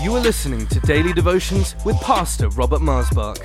[0.00, 3.36] You are listening to Daily Devotions with Pastor Robert Marsbach.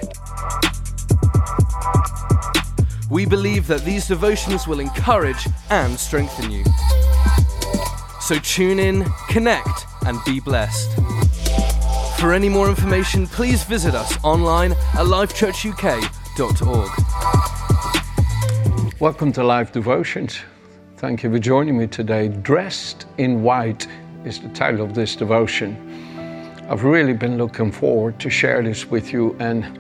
[3.10, 6.64] We believe that these devotions will encourage and strengthen you.
[8.22, 10.94] So tune in, connect, and be blessed.
[12.20, 16.92] For any more information, please visit us online at lifechurchuk.org.
[19.00, 20.38] Welcome to Life Devotions.
[20.98, 22.28] Thank you for joining me today.
[22.28, 23.88] Dressed in White
[24.24, 25.93] is the title of this devotion.
[26.70, 29.80] I've really been looking forward to share this with you and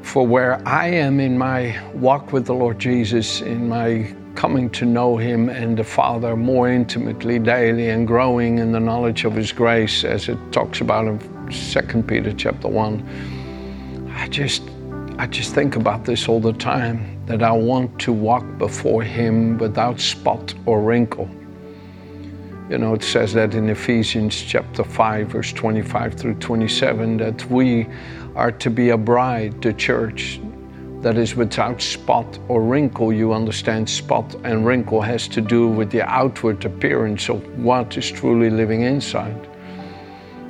[0.00, 4.86] for where I am in my walk with the Lord Jesus, in my coming to
[4.86, 9.52] know Him and the Father more intimately daily and growing in the knowledge of His
[9.52, 11.18] grace, as it talks about in
[11.50, 14.10] 2 Peter chapter 1.
[14.16, 14.62] I just
[15.18, 19.58] I just think about this all the time that I want to walk before Him
[19.58, 21.28] without spot or wrinkle.
[22.72, 27.86] You know, it says that in Ephesians chapter 5, verse 25 through 27, that we
[28.34, 30.40] are to be a bride, the church,
[31.02, 33.12] that is without spot or wrinkle.
[33.12, 38.10] You understand, spot and wrinkle has to do with the outward appearance of what is
[38.10, 39.46] truly living inside.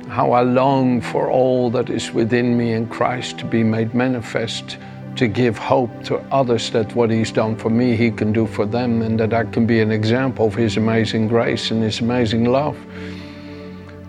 [0.07, 4.77] How I long for all that is within me in Christ to be made manifest,
[5.15, 8.65] to give hope to others that what He's done for me, He can do for
[8.65, 12.45] them, and that I can be an example of His amazing grace and His amazing
[12.45, 12.77] love.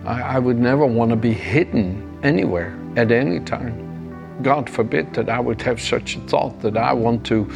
[0.05, 3.85] I, I would never want to be hidden anywhere at any time.
[4.41, 7.49] God forbid that I would have such a thought that I want to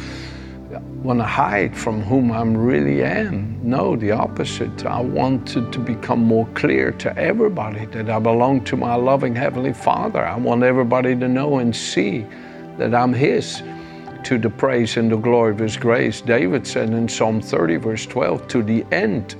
[1.02, 3.58] want to hide from whom I really am.
[3.62, 4.84] No, the opposite.
[4.86, 9.72] I wanted to become more clear to everybody that I belong to my loving Heavenly
[9.72, 10.24] Father.
[10.24, 12.26] I want everybody to know and see
[12.78, 13.62] that I'm His
[14.24, 16.20] to the praise and the glory of His grace.
[16.20, 19.36] David said in Psalm 30, verse 12, to the end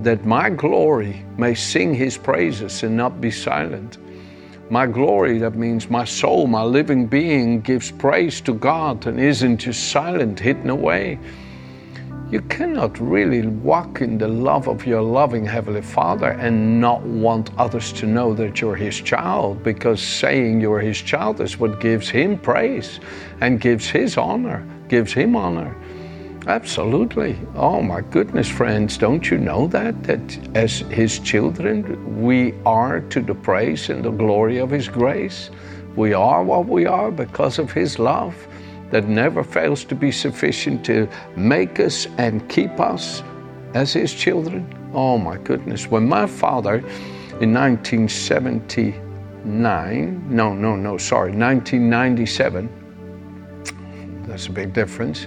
[0.00, 3.98] that my glory may sing His praises and not be silent.
[4.70, 9.58] My glory, that means my soul, my living being, gives praise to God and isn't
[9.58, 11.18] just silent, hidden away.
[12.34, 17.56] You cannot really walk in the love of your loving Heavenly Father and not want
[17.56, 22.08] others to know that you're His child because saying you're His child is what gives
[22.08, 22.98] Him praise
[23.40, 25.76] and gives His honor, gives Him honor.
[26.48, 27.38] Absolutely.
[27.54, 30.02] Oh my goodness, friends, don't you know that?
[30.02, 35.50] That as His children, we are to the praise and the glory of His grace.
[35.94, 38.34] We are what we are because of His love
[38.94, 43.24] that never fails to be sufficient to make us and keep us
[43.74, 44.72] as His children.
[44.94, 45.90] Oh my goodness.
[45.90, 46.76] When my father
[47.40, 52.68] in 1979, no, no, no, sorry, 1997,
[54.28, 55.26] that's a big difference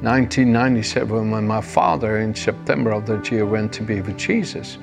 [0.00, 4.78] 1997, when my father in September of that year went to be with Jesus,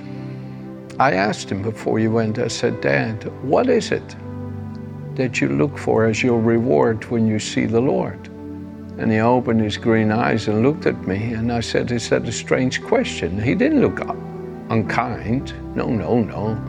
[0.99, 4.15] I asked him before he went, I said, Dad, what is it
[5.15, 8.27] that you look for as your reward when you see the Lord?
[8.97, 12.27] And he opened his green eyes and looked at me, and I said, Is that
[12.27, 13.41] a strange question?
[13.41, 14.17] He didn't look up
[14.69, 15.53] unkind.
[15.75, 16.61] No, no, no.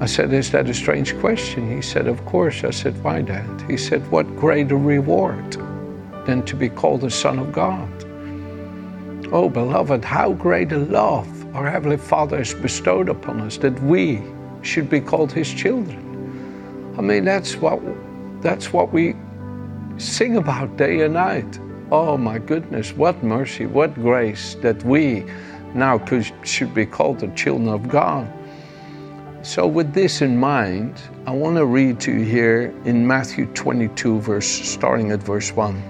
[0.00, 1.74] I said, Is that a strange question?
[1.74, 2.64] He said, Of course.
[2.64, 3.64] I said, Why, Dad?
[3.68, 5.56] He said, What greater reward?
[6.28, 7.88] than to be called the Son of God.
[9.32, 11.26] Oh, beloved, how great a love
[11.56, 14.22] our Heavenly Father has bestowed upon us that we
[14.60, 16.07] should be called His children.
[16.98, 17.80] I mean, that's what,
[18.42, 19.14] that's what we
[19.98, 21.60] sing about day and night.
[21.92, 25.24] Oh, my goodness, what mercy, what grace that we
[25.74, 28.28] now could, should be called the children of God.
[29.42, 34.18] So, with this in mind, I want to read to you here in Matthew 22,
[34.20, 35.80] verse, starting at verse 1.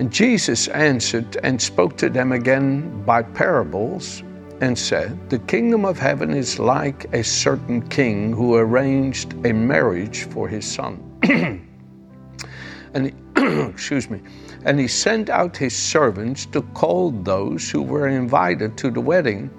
[0.00, 4.24] And Jesus answered and spoke to them again by parables
[4.60, 10.24] and said, The kingdom of heaven is like a certain king who arranged a marriage
[10.24, 11.02] for his son.
[12.94, 13.12] and he,
[13.70, 14.20] excuse me,
[14.64, 19.50] and he sent out his servants to call those who were invited to the wedding,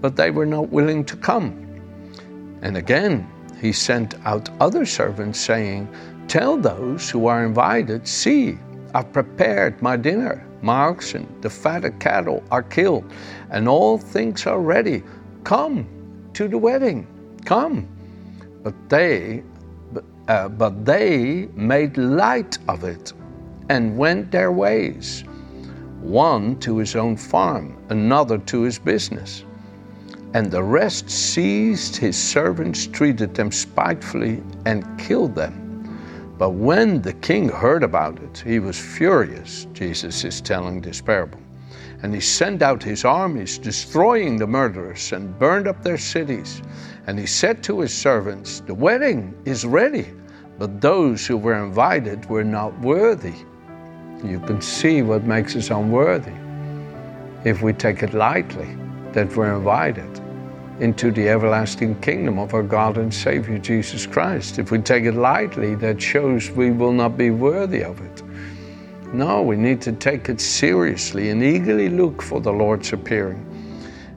[0.00, 1.62] but they were not willing to come.
[2.62, 3.28] And again
[3.60, 5.88] he sent out other servants, saying,
[6.28, 8.58] Tell those who are invited, see,
[8.96, 10.42] I've prepared my dinner.
[10.62, 13.04] My oxen, the fatted cattle are killed,
[13.50, 15.02] and all things are ready.
[15.44, 15.86] Come
[16.32, 17.06] to the wedding.
[17.44, 17.86] Come.
[18.62, 19.42] But they,
[20.28, 23.12] uh, but they made light of it
[23.68, 25.24] and went their ways,
[26.00, 29.44] one to his own farm, another to his business.
[30.32, 35.65] And the rest seized his servants, treated them spitefully, and killed them.
[36.38, 39.66] But when the king heard about it, he was furious.
[39.72, 41.40] Jesus is telling this parable.
[42.02, 46.60] And he sent out his armies, destroying the murderers, and burned up their cities.
[47.06, 50.12] And he said to his servants, The wedding is ready,
[50.58, 53.34] but those who were invited were not worthy.
[54.22, 56.32] You can see what makes us unworthy
[57.44, 58.76] if we take it lightly
[59.12, 60.20] that we're invited
[60.80, 64.58] into the everlasting kingdom of our God and Savior Jesus Christ.
[64.58, 68.22] If we take it lightly, that shows we will not be worthy of it.
[69.12, 73.42] No, we need to take it seriously and eagerly look for the Lord's appearing.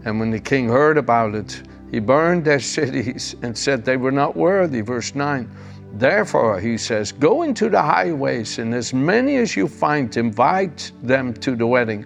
[0.06, 1.62] And when the king heard about it,
[1.92, 4.82] he burned their cities and said they were not worthy.
[4.82, 5.50] Verse 9.
[5.94, 11.34] Therefore, he says, Go into the highways, and as many as you find, invite them
[11.36, 12.06] to the wedding.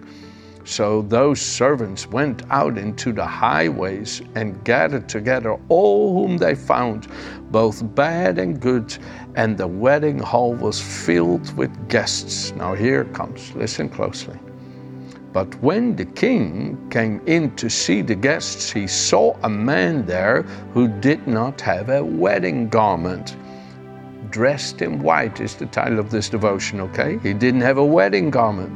[0.64, 7.06] So those servants went out into the highways and gathered together all whom they found,
[7.50, 8.96] both bad and good,
[9.34, 12.52] and the wedding hall was filled with guests.
[12.52, 14.38] Now here comes, listen closely.
[15.34, 20.42] But when the king came in to see the guests, he saw a man there
[20.72, 23.36] who did not have a wedding garment.
[24.30, 27.18] Dressed in white is the title of this devotion, okay?
[27.18, 28.72] He didn't have a wedding garment.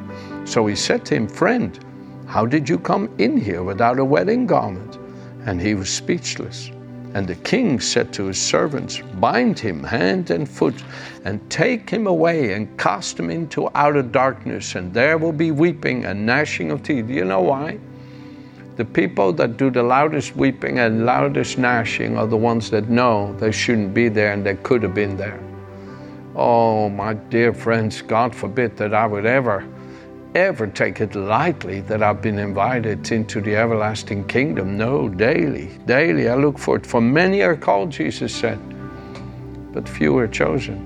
[0.48, 1.78] So he said to him, Friend,
[2.26, 4.98] how did you come in here without a wedding garment?
[5.44, 6.70] And he was speechless.
[7.12, 10.82] And the king said to his servants, Bind him hand and foot,
[11.26, 16.06] and take him away and cast him into outer darkness, and there will be weeping
[16.06, 17.08] and gnashing of teeth.
[17.08, 17.78] Do you know why?
[18.76, 23.36] The people that do the loudest weeping and loudest gnashing are the ones that know
[23.38, 25.40] they shouldn't be there and they could have been there.
[26.34, 29.66] Oh, my dear friends, God forbid that I would ever
[30.38, 34.76] ever take it lightly that I've been invited into the everlasting kingdom.
[34.76, 36.86] No, daily, daily I look for it.
[36.86, 38.58] For many are called, Jesus said,
[39.72, 40.84] but few are chosen.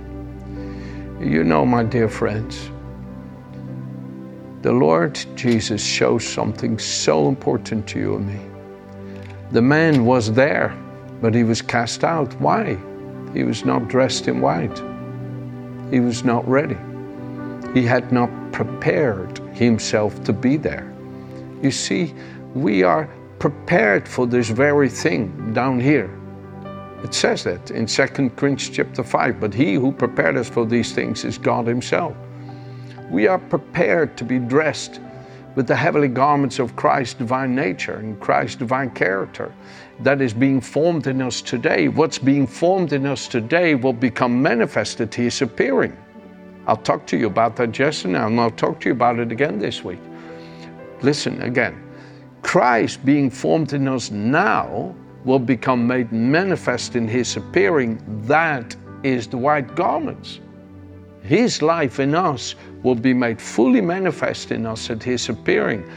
[1.20, 2.70] You know, my dear friends,
[4.62, 8.40] the Lord Jesus shows something so important to you and me.
[9.52, 10.76] The man was there,
[11.20, 12.32] but he was cast out.
[12.40, 12.78] Why?
[13.34, 14.78] He was not dressed in white.
[15.90, 16.76] He was not ready.
[17.74, 20.92] He had not prepared himself to be there.
[21.62, 22.14] You see,
[22.54, 23.08] we are
[23.38, 26.10] prepared for this very thing down here.
[27.02, 30.92] It says that in 2 Corinthians chapter 5, but he who prepared us for these
[30.92, 32.16] things is God himself.
[33.10, 35.00] We are prepared to be dressed
[35.54, 39.52] with the heavenly garments of Christ's divine nature and Christ's divine character
[40.00, 41.88] that is being formed in us today.
[41.88, 45.96] What's being formed in us today will become manifested His appearing.
[46.66, 49.58] I'll talk to you about that yesterday, and I'll talk to you about it again
[49.58, 49.98] this week.
[51.02, 51.82] Listen again.
[52.42, 54.94] Christ being formed in us now
[55.24, 58.00] will become made manifest in his appearing.
[58.26, 60.40] That is the white garments.
[61.22, 65.88] His life in us will be made fully manifest in us at his appearing.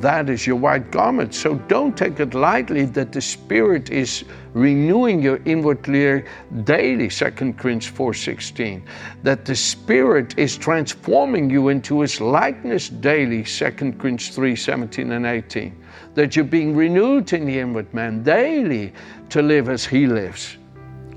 [0.00, 1.34] That is your white garment.
[1.34, 6.26] So don't take it lightly that the Spirit is renewing your inward clear
[6.64, 8.82] daily, 2 Corinthians 4.16.
[9.22, 15.84] That the Spirit is transforming you into His likeness daily, 2 Corinthians 3.17 and 18.
[16.14, 18.92] That you're being renewed in the inward man daily
[19.30, 20.58] to live as He lives.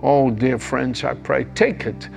[0.01, 2.07] Oh, dear friends, I pray, take it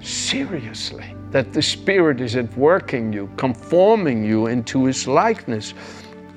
[0.00, 5.74] seriously that the Spirit is at work in you, conforming you into His likeness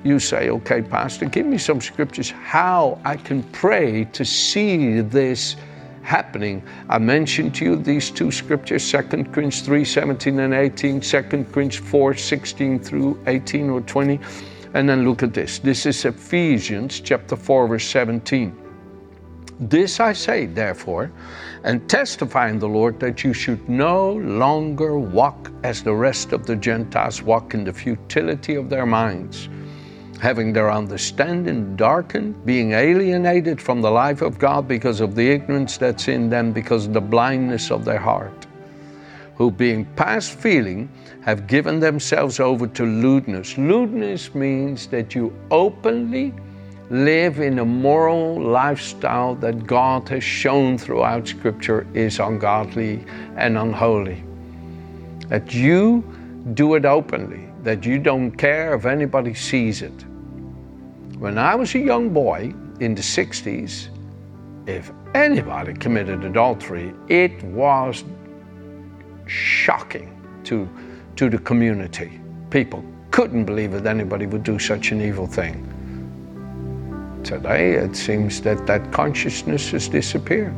[0.04, 5.56] you say, okay, Pastor, give me some scriptures how I can pray to see this
[6.02, 6.62] happening.
[6.88, 11.76] I mentioned to you these two scriptures, 2 Corinthians 3 17 and 18, 2 Corinthians
[11.76, 14.20] 4 16 through 18 or 20.
[14.74, 15.58] And then look at this.
[15.58, 18.56] This is Ephesians chapter 4, verse 17.
[19.60, 21.10] This I say, therefore,
[21.64, 26.46] and testify in the Lord that you should no longer walk as the rest of
[26.46, 29.48] the Gentiles walk in the futility of their minds
[30.20, 35.76] having their understanding darkened, being alienated from the life of God because of the ignorance
[35.78, 38.46] that's in them, because of the blindness of their heart,
[39.36, 40.88] who being past feeling
[41.22, 43.56] have given themselves over to lewdness.
[43.58, 46.34] Lewdness means that you openly
[46.90, 53.04] live in a moral lifestyle that God has shown throughout Scripture is ungodly
[53.36, 54.22] and unholy.
[55.28, 56.02] That you
[56.54, 60.06] do it openly, that you don't care if anybody sees it.
[61.18, 63.88] When I was a young boy in the 60s,
[64.66, 68.04] if anybody committed adultery, it was
[69.26, 70.08] shocking
[70.44, 70.66] to,
[71.16, 72.18] to the community.
[72.48, 75.56] People couldn't believe that anybody would do such an evil thing.
[77.22, 80.54] Today, it seems that that consciousness has disappeared.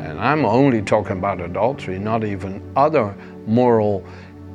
[0.00, 3.14] And I'm only talking about adultery, not even other
[3.46, 4.04] moral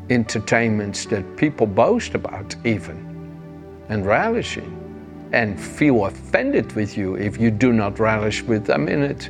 [0.09, 3.11] entertainments that people boast about, even.
[3.89, 4.79] and relishing
[5.33, 9.29] and feel offended with you if you do not relish with them in it.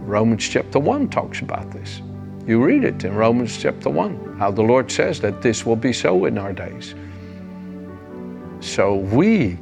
[0.00, 2.00] Romans chapter 1 talks about this.
[2.46, 5.92] You read it in Romans chapter 1, how the Lord says that this will be
[5.92, 6.94] so in our days.
[8.60, 9.58] So we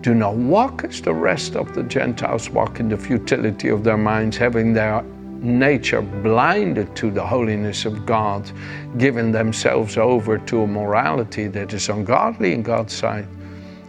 [0.00, 3.98] do not walk as the rest of the Gentiles walk in the futility of their
[3.98, 5.04] minds, having their
[5.42, 8.50] nature blinded to the holiness of God,
[8.98, 13.26] giving themselves over to a morality that is ungodly in God's sight.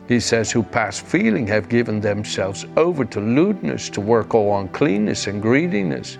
[0.08, 5.28] He says, who past feeling have given themselves over to lewdness, to work all uncleanness
[5.28, 6.18] and greediness.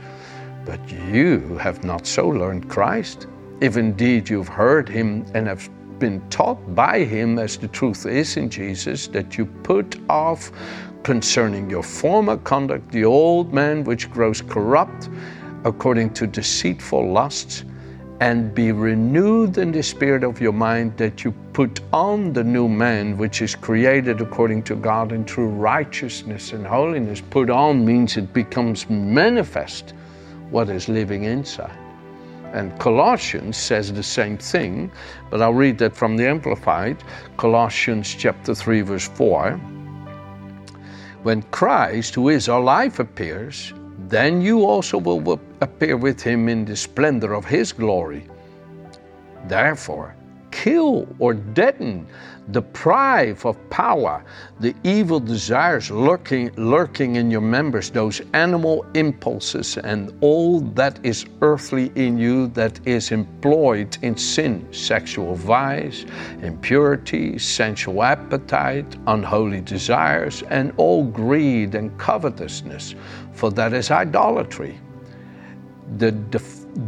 [0.66, 3.28] But you have not so learned Christ.
[3.60, 5.70] If indeed you've heard him and have
[6.02, 10.52] been taught by him, as the truth is in Jesus, that you put off
[11.04, 15.10] concerning your former conduct the old man which grows corrupt
[15.64, 17.64] according to deceitful lusts,
[18.20, 22.68] and be renewed in the spirit of your mind, that you put on the new
[22.68, 27.22] man which is created according to God in true righteousness and holiness.
[27.30, 29.94] Put on means it becomes manifest
[30.50, 31.78] what is living inside.
[32.54, 34.92] And Colossians says the same thing,
[35.30, 36.98] but I'll read that from the Amplified.
[37.38, 39.52] Colossians chapter 3, verse 4.
[41.24, 43.74] When Christ, who is our life, appears,
[44.10, 48.28] then you also will appear with him in the splendor of his glory.
[49.48, 50.16] Therefore,
[50.52, 52.08] kill or deaden
[52.50, 54.24] deprive of power
[54.60, 61.26] the evil desires lurking, lurking in your members, those animal impulses, and all that is
[61.42, 66.06] earthly in you that is employed in sin, sexual vice,
[66.42, 72.96] impurity, sensual appetite, unholy desires, and all greed and covetousness,
[73.34, 74.80] for that is idolatry.
[75.98, 76.12] The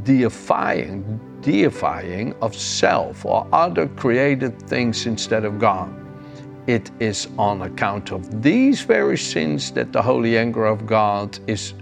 [0.03, 5.93] deifying, deifying of self or other created things instead of God.
[6.65, 11.73] It is on account of these very sins that the holy anger of God is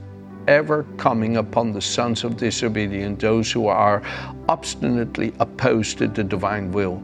[0.48, 4.02] ever coming upon the sons of disobedience, those who are
[4.50, 7.02] obstinately opposed to the divine will,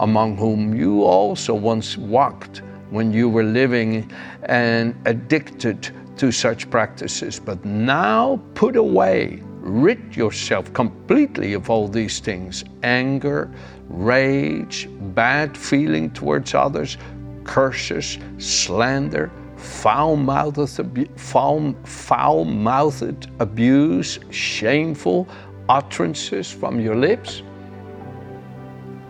[0.00, 4.10] among whom you also once walked when you were living
[4.42, 12.18] and addicted to such practices, but now put away rid yourself completely of all these
[12.18, 13.50] things anger,
[13.88, 16.98] rage, bad feeling towards others,
[17.44, 25.28] curses, slander, foul-mouthed, foul, foul-mouthed abuse, shameful
[25.68, 27.42] utterances from your lips.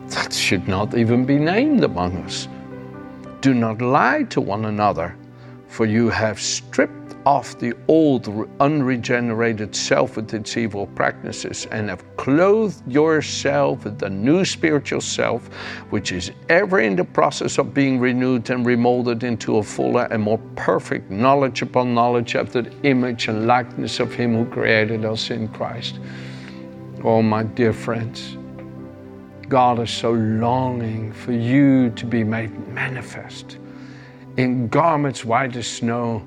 [0.08, 2.48] That should not even be named among us.
[3.40, 5.16] Do not lie to one another,
[5.68, 8.28] for you have stripped off the old
[8.60, 15.46] unregenerated self with its evil practices and have clothed yourself with the new spiritual self,
[15.90, 20.22] which is ever in the process of being renewed and remolded into a fuller and
[20.22, 25.30] more perfect knowledge upon knowledge of the image and likeness of Him who created us
[25.30, 26.00] in Christ.
[27.04, 28.36] Oh, my dear friends,
[29.48, 33.58] God is so longing for you to be made manifest
[34.36, 36.24] in garments white as snow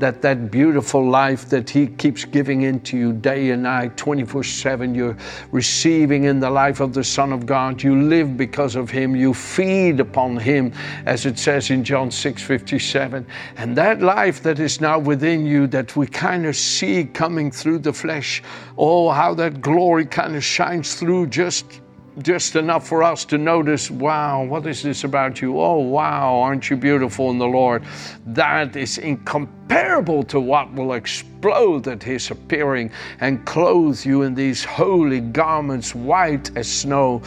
[0.00, 5.16] that that beautiful life that he keeps giving into you day and night 24/7 you're
[5.52, 7.82] receiving in the life of the son of God.
[7.82, 9.16] You live because of him.
[9.16, 10.72] You feed upon him
[11.06, 13.26] as it says in John 6:57
[13.56, 17.78] and that life that is now within you that we kind of see coming through
[17.78, 18.42] the flesh
[18.76, 21.80] oh how that glory kind of shines through just
[22.22, 25.60] just enough for us to notice, wow, what is this about you?
[25.60, 27.84] Oh, wow, aren't you beautiful in the Lord?
[28.26, 34.64] That is incomparable to what will explode at His appearing and clothe you in these
[34.64, 37.22] holy garments, white as snow.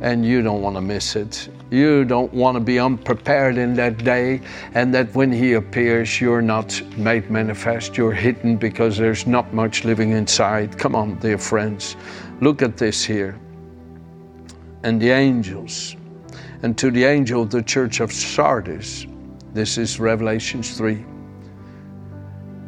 [0.00, 1.48] And you don't want to miss it.
[1.70, 4.40] You don't want to be unprepared in that day,
[4.74, 9.84] and that when He appears, you're not made manifest, you're hidden because there's not much
[9.84, 10.78] living inside.
[10.78, 11.96] Come on, dear friends,
[12.40, 13.40] look at this here
[14.82, 15.96] and the angels.
[16.62, 19.06] And to the angel of the church of Sardis,
[19.54, 21.04] this is Revelations 3.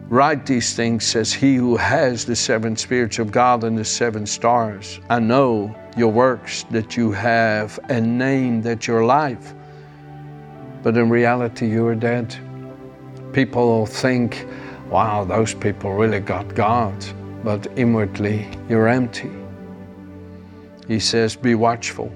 [0.08, 4.26] Write these things, says he who has the seven spirits of God and the seven
[4.26, 5.00] stars.
[5.08, 9.54] I know your works, that you have a name, that you're alive.
[10.82, 12.36] But in reality, you are dead.
[13.32, 14.48] People think,
[14.88, 17.04] wow, those people really got God.
[17.44, 19.30] But inwardly, you're empty.
[20.90, 22.12] He says, Be watchful,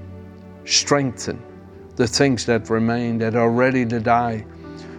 [0.65, 1.41] strengthen
[1.95, 4.45] the things that remain that are ready to die.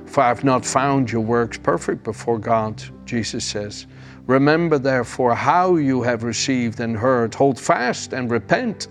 [0.05, 3.85] For I have not found your works perfect before God, Jesus says.
[4.27, 7.35] Remember, therefore, how you have received and heard.
[7.35, 8.87] Hold fast and repent.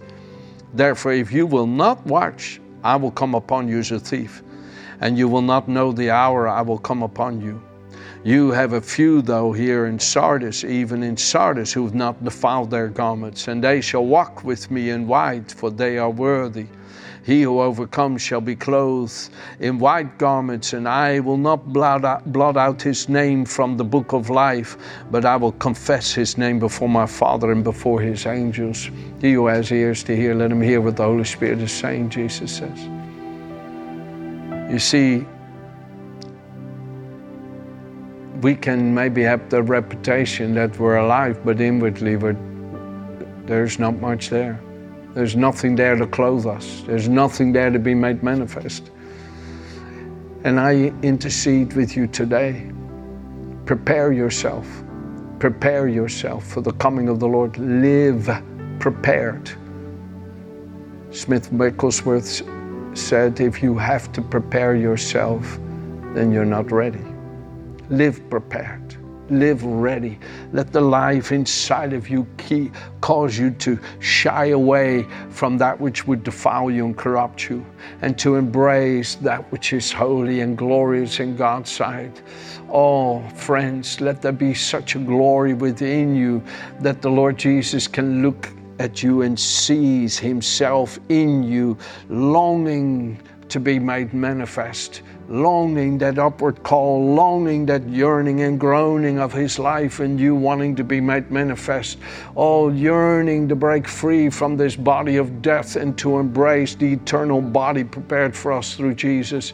[0.75, 4.43] Therefore, if you will not watch, I will come upon you as a thief,
[5.01, 7.59] and you will not know the hour I will come upon you.
[8.25, 12.71] You have a few, though, here in Sardis, even in Sardis, who have not defiled
[12.71, 16.67] their garments, and they shall walk with me in white, for they are worthy.
[17.23, 19.29] He who overcomes shall be clothed
[19.61, 23.85] in white garments, and I will not blot out, blot out, his name from the
[23.85, 24.79] book of life,
[25.11, 28.89] but I will confess his name before my Father and before his angels.
[29.21, 32.09] He who has ears to hear, let him hear what the Holy Spirit is saying,
[32.09, 32.89] Jesus says.
[34.73, 35.27] You see,
[38.41, 42.17] we can maybe have the reputation that we're alive, but inwardly
[43.47, 44.61] there's not much there.
[45.15, 48.91] There's nothing there to clothe us, there's nothing there to be made manifest.
[50.45, 52.71] And I intercede with you today.
[53.65, 54.67] Prepare yourself.
[55.39, 57.57] Prepare yourself for the coming of the Lord.
[57.59, 58.29] Live
[58.79, 59.51] prepared.
[61.13, 62.43] Smith Wigglesworth
[62.99, 65.59] said, if you have to prepare yourself,
[66.15, 67.14] then you're not ready.
[67.95, 68.97] Live prepared.
[69.31, 70.19] Live ready.
[70.53, 76.05] Let the life inside of you key, cause you to shy away from that which
[76.05, 77.65] would defile you and corrupt you,
[78.03, 82.21] and to embrace that which is holy and glorious in God's sight.
[82.69, 86.43] Oh, friends, let there be such a glory within you
[86.81, 88.49] that the Lord Jesus can look
[88.81, 93.21] at you and sees Himself in you, longing
[93.51, 99.59] to be made manifest longing, that upward call, longing, that yearning and groaning of His
[99.59, 101.99] life and you wanting to be made manifest.
[102.35, 107.41] All yearning to break free from this body of death and to embrace the eternal
[107.41, 109.53] body prepared for us through Jesus.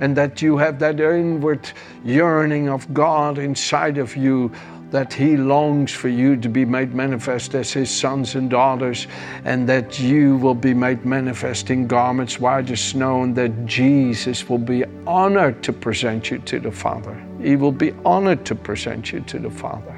[0.00, 1.68] And that you have that inward
[2.04, 4.52] yearning of God inside of you
[4.90, 9.06] that He longs for you to be made manifest as His sons and daughters,
[9.44, 14.48] and that you will be made manifest in garments white as snow, and that Jesus
[14.48, 17.22] will be honored to present you to the Father.
[17.42, 19.94] He will be honored to present you to the Father.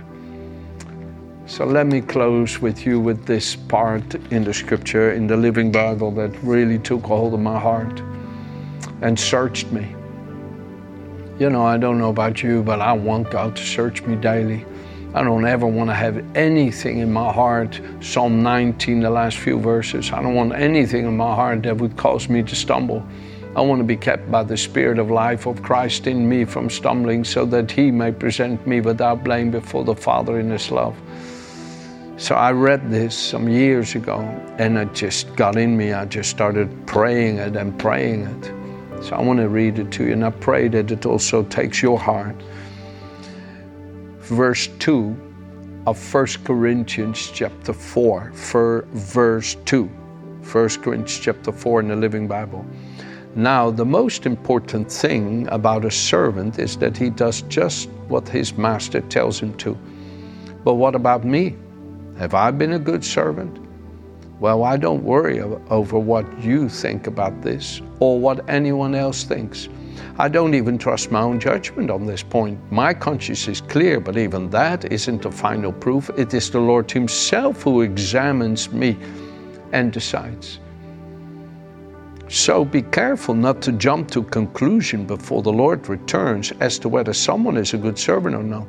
[1.47, 5.73] So let me close with you with this part in the scripture, in the Living
[5.73, 8.01] Bible, that really took hold of my heart
[9.03, 9.95] and searched me.
[11.41, 14.65] You know, I don't know about you, but I want God to search me daily.
[15.13, 19.59] I don't ever want to have anything in my heart, Psalm 19, the last few
[19.59, 20.13] verses.
[20.13, 23.05] I don't want anything in my heart that would cause me to stumble.
[23.57, 26.71] I want to be kept by the Spirit of life of Christ in me from
[26.71, 30.97] stumbling, so that He may present me without blame before the Father in His love.
[32.17, 34.21] So I read this some years ago,
[34.59, 35.93] and it just got in me.
[35.93, 39.03] I just started praying it and praying it.
[39.03, 41.83] So I want to read it to you, and I pray that it also takes
[41.83, 42.37] your heart
[44.31, 45.17] verse 2
[45.87, 49.85] of 1 Corinthians chapter 4, for verse 2.
[49.85, 52.65] 1 Corinthians chapter 4 in the Living Bible.
[53.35, 58.57] Now, the most important thing about a servant is that he does just what his
[58.57, 59.77] master tells him to.
[60.65, 61.57] But what about me?
[62.19, 63.59] Have I been a good servant?
[64.39, 69.69] Well, I don't worry over what you think about this or what anyone else thinks.
[70.19, 72.59] I don't even trust my own judgment on this point.
[72.71, 76.11] My conscience is clear, but even that isn't the final proof.
[76.17, 78.97] It is the Lord Himself who examines me
[79.73, 80.61] and decides.
[82.33, 87.13] So be careful not to jump to conclusion before the Lord returns as to whether
[87.13, 88.69] someone is a good servant or not.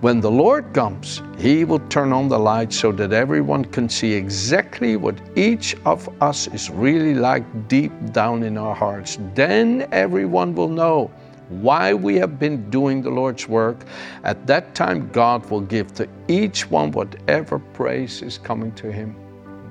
[0.00, 4.12] When the Lord comes, He will turn on the light so that everyone can see
[4.12, 9.18] exactly what each of us is really like deep down in our hearts.
[9.34, 11.10] Then everyone will know
[11.48, 13.86] why we have been doing the Lord's work.
[14.22, 19.16] At that time, God will give to each one whatever praise is coming to Him.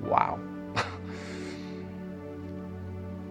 [0.03, 0.41] Wow.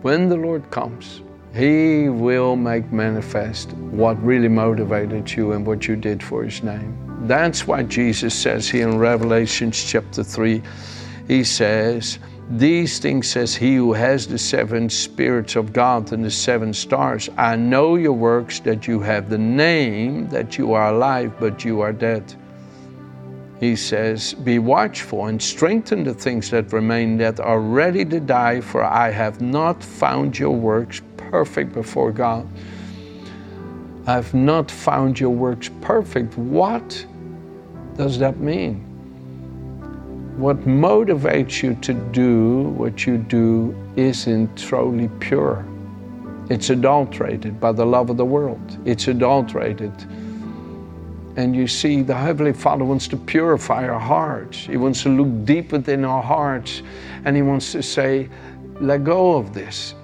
[0.02, 1.22] When the Lord comes,
[1.54, 6.96] He will make manifest what really motivated you and what you did for His name.
[7.26, 10.62] That's why Jesus says here in Revelation chapter 3,
[11.26, 12.18] He says,
[12.50, 17.28] these things says he who has the seven spirits of God and the seven stars.
[17.37, 21.82] I know your works that you have the name that you are alive, but you
[21.82, 22.34] are dead
[23.61, 28.61] he says, Be watchful and strengthen the things that remain that are ready to die,
[28.61, 32.49] for I have not found your works perfect before God.
[34.07, 36.38] I have not found your works perfect.
[36.38, 37.07] What
[37.97, 38.85] does that mean?
[40.38, 45.66] What motivates you to do what you do isn't truly pure.
[46.49, 48.79] It's adulterated by the love of the world.
[48.85, 49.92] It's adulterated
[51.38, 54.59] and you see, the Heavenly Father wants to purify our hearts.
[54.59, 56.83] He wants to look deep within our hearts
[57.24, 58.29] and He wants to say,
[58.81, 59.94] let go of this.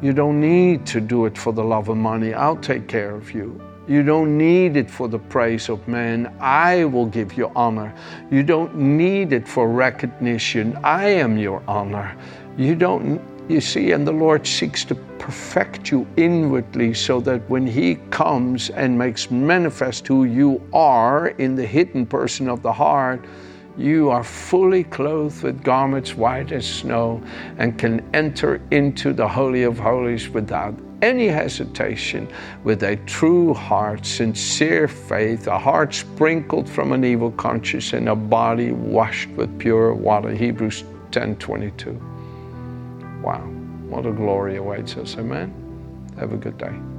[0.00, 2.32] You don't need to do it for the love of money.
[2.32, 3.60] I'll take care of you.
[3.88, 6.32] You don't need it for the praise of men.
[6.38, 7.92] I will give you honor.
[8.30, 10.78] You don't need it for recognition.
[10.84, 12.16] I am your honor.
[12.56, 17.66] You don't, you see, and the Lord seeks to perfect you inwardly so that when
[17.66, 23.24] He comes and makes manifest who you are in the hidden person of the heart,
[23.76, 27.22] you are fully clothed with garments white as snow
[27.58, 32.26] and can enter into the Holy of Holies without any hesitation,
[32.62, 38.14] with a true heart, sincere faith, a heart sprinkled from an evil conscience, and a
[38.14, 40.30] body washed with pure water.
[40.30, 42.13] Hebrews 10 22.
[43.24, 43.40] Wow,
[43.88, 45.16] what a glory awaits us.
[45.16, 45.48] Amen.
[46.18, 46.93] Have a good day.